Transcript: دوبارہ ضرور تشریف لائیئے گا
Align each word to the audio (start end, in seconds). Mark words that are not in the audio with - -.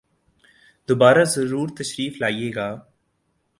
دوبارہ 0.89 1.23
ضرور 1.35 1.69
تشریف 1.77 2.21
لائیئے 2.21 2.51
گا 2.55 2.69